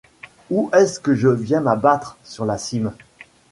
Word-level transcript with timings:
Où 0.49 0.71
est-ce 0.73 0.99
que 0.99 1.13
je 1.13 1.27
viens 1.27 1.61
m’abattre? 1.61 2.17
sur 2.23 2.43
la 2.43 2.57
cime! 2.57 2.91